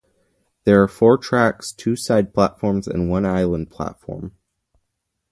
[0.63, 4.35] There are four tracks, two side platforms, and one island platform.